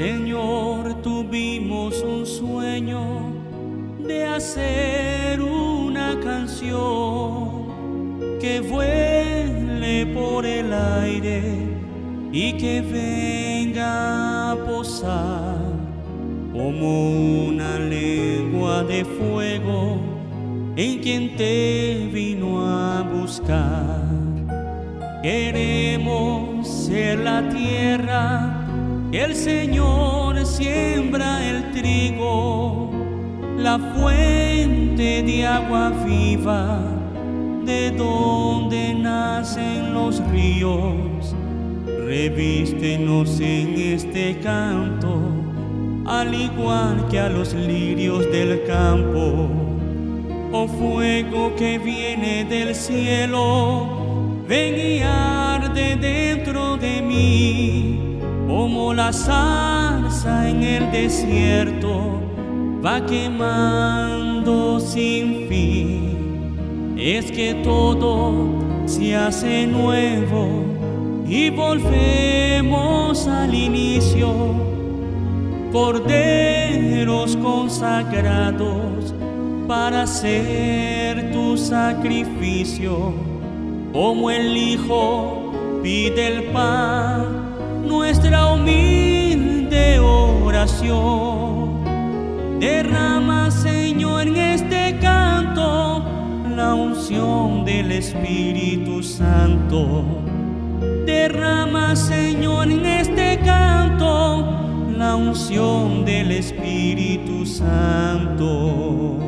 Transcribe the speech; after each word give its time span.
Señor, 0.00 1.02
tuvimos 1.02 2.02
un 2.02 2.24
sueño 2.24 3.34
de 3.98 4.24
hacer 4.24 5.42
una 5.42 6.18
canción 6.24 7.66
que 8.40 8.60
vuele 8.60 10.06
por 10.06 10.46
el 10.46 10.72
aire 10.72 11.42
y 12.32 12.54
que 12.54 12.80
venga 12.80 14.52
a 14.52 14.56
posar 14.64 15.58
como 16.50 17.48
una 17.48 17.78
lengua 17.78 18.82
de 18.84 19.04
fuego 19.04 19.98
en 20.76 21.00
quien 21.00 21.36
te 21.36 22.08
vino 22.10 22.66
a 22.66 23.02
buscar. 23.02 24.00
Queremos 25.22 26.66
ser 26.66 27.18
la 27.18 27.46
tierra 27.50 28.59
el 29.12 29.34
Señor 29.34 30.46
siembra 30.46 31.44
el 31.44 31.72
trigo, 31.72 32.90
la 33.58 33.78
fuente 33.78 35.22
de 35.22 35.46
agua 35.46 35.92
viva, 36.06 36.80
de 37.64 37.90
donde 37.90 38.94
nacen 38.94 39.92
los 39.92 40.22
ríos. 40.30 41.34
Revístenos 42.04 43.40
en 43.40 43.74
este 43.78 44.38
canto, 44.38 45.20
al 46.06 46.32
igual 46.32 47.08
que 47.10 47.18
a 47.18 47.28
los 47.28 47.52
lirios 47.54 48.30
del 48.30 48.64
campo. 48.64 49.48
Oh 50.52 50.68
fuego 50.68 51.54
que 51.56 51.78
viene 51.78 52.44
del 52.44 52.74
cielo, 52.74 53.88
ven 54.48 54.78
y 54.78 55.00
arde 55.00 55.96
dentro 55.96 56.76
de 56.76 57.02
mí 57.02 57.89
como 58.50 58.92
la 58.92 59.12
salsa 59.12 60.48
en 60.48 60.64
el 60.64 60.90
desierto 60.90 62.20
va 62.84 63.06
quemando 63.06 64.80
sin 64.80 65.46
fin. 65.48 66.96
Es 66.98 67.30
que 67.30 67.54
todo 67.62 68.48
se 68.86 69.14
hace 69.14 69.68
nuevo 69.68 70.64
y 71.28 71.48
volvemos 71.50 73.28
al 73.28 73.54
inicio. 73.54 74.28
Corderos 75.70 77.36
consagrados 77.36 79.14
para 79.68 80.02
hacer 80.02 81.30
tu 81.30 81.56
sacrificio, 81.56 83.12
como 83.92 84.28
el 84.28 84.56
Hijo 84.56 85.52
pide 85.84 86.26
el 86.26 86.42
pan 86.52 87.49
nuestra 87.90 88.46
humilde 88.52 89.98
oración. 89.98 91.82
Derrama, 92.60 93.50
Señor, 93.50 94.28
en 94.28 94.36
este 94.36 94.96
canto 95.00 96.04
la 96.54 96.74
unción 96.74 97.64
del 97.64 97.90
Espíritu 97.90 99.02
Santo. 99.02 100.04
Derrama, 101.04 101.96
Señor, 101.96 102.70
en 102.70 102.86
este 102.86 103.40
canto 103.44 104.46
la 104.96 105.16
unción 105.16 106.04
del 106.04 106.30
Espíritu 106.30 107.44
Santo. 107.44 109.18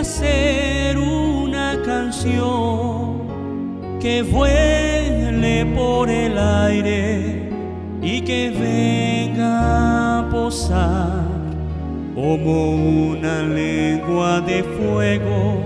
Hacer 0.00 0.96
una 0.96 1.78
canción 1.84 3.28
que 4.00 4.22
vuele 4.22 5.66
por 5.76 6.08
el 6.08 6.38
aire 6.38 7.50
y 8.00 8.22
que 8.22 8.48
venga 8.48 10.20
a 10.20 10.30
posar 10.30 11.26
como 12.14 13.10
una 13.10 13.42
lengua 13.42 14.40
de 14.40 14.62
fuego 14.62 15.60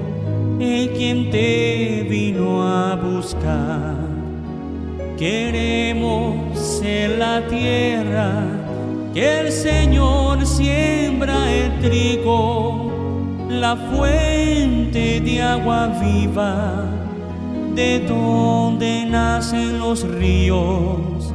en 0.58 0.88
quien 0.96 1.30
te 1.30 2.04
vino 2.10 2.60
a 2.62 2.96
buscar. 2.96 3.94
Queremos 5.16 6.58
ser 6.58 7.18
la 7.18 7.46
tierra 7.46 8.42
que 9.14 9.42
el 9.42 9.52
Señor 9.52 10.44
siembra 10.44 11.48
el 11.52 11.78
trigo, 11.78 12.83
la 13.60 13.76
fuente 13.76 15.20
de 15.20 15.42
agua 15.42 15.88
viva, 16.00 16.84
de 17.74 18.00
donde 18.00 19.06
nacen 19.06 19.78
los 19.78 20.02
ríos. 20.06 21.32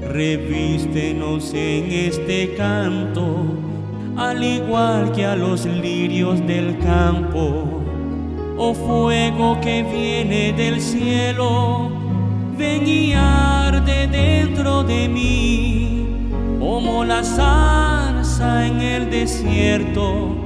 Revístenos 0.00 1.54
en 1.54 1.90
este 1.90 2.54
canto, 2.54 3.46
al 4.16 4.42
igual 4.42 5.12
que 5.12 5.24
a 5.24 5.36
los 5.36 5.64
lirios 5.64 6.46
del 6.46 6.78
campo. 6.78 7.82
Oh 8.58 8.74
fuego 8.74 9.58
que 9.60 9.82
viene 9.82 10.52
del 10.52 10.80
cielo, 10.80 11.90
ven 12.58 12.86
y 12.86 13.12
arde 13.14 14.06
dentro 14.06 14.84
de 14.84 15.08
mí 15.08 16.06
como 16.60 17.04
la 17.04 17.24
salsa 17.24 18.66
en 18.66 18.80
el 18.80 19.10
desierto 19.10 20.41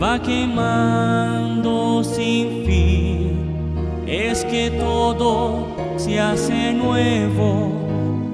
va 0.00 0.20
quemando 0.20 2.02
sin 2.02 2.64
fin. 2.64 4.04
Es 4.06 4.44
que 4.44 4.70
todo 4.70 5.66
se 5.96 6.18
hace 6.18 6.72
nuevo 6.72 7.72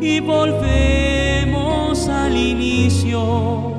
y 0.00 0.20
volvemos 0.20 2.08
al 2.08 2.36
inicio. 2.36 3.74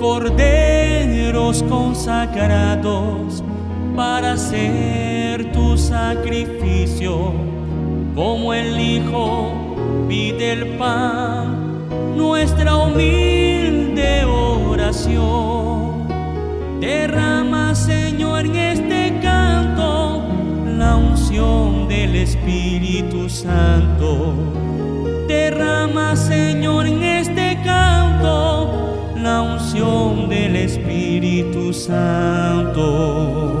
Corderos 0.00 1.62
consagrados 1.62 3.42
para 3.96 4.32
hacer 4.32 5.52
tu 5.52 5.78
sacrificio, 5.78 7.32
como 8.14 8.52
el 8.52 8.78
Hijo 8.78 9.52
pide 10.08 10.52
el 10.52 10.66
pan 10.76 11.74
nuestra 12.16 12.76
humilde 12.76 14.24
oración. 14.24 15.43
Derrama, 16.84 17.74
Señor, 17.74 18.44
en 18.44 18.56
este 18.56 19.18
canto 19.22 20.22
la 20.66 20.96
unción 20.96 21.88
del 21.88 22.14
Espíritu 22.14 23.26
Santo. 23.30 24.34
Derrama, 25.26 26.14
Señor, 26.14 26.86
en 26.86 27.02
este 27.02 27.58
canto 27.64 29.14
la 29.16 29.40
unción 29.40 30.28
del 30.28 30.56
Espíritu 30.56 31.72
Santo. 31.72 33.53